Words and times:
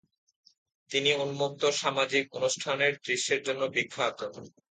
তিনি 0.91 1.09
উন্মুক্ত 1.23 1.61
সামাজিক 1.81 2.25
অনুষ্ঠানের 2.37 2.93
দৃশ্যের 3.05 3.41
জন্য 3.43 3.61
বিখ্যাত। 3.75 4.19